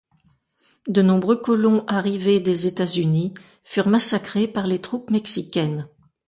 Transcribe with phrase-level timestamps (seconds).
[0.87, 5.87] De nombreux colons arrivés des États-Unis furent massacrés par les troupes mexicaines.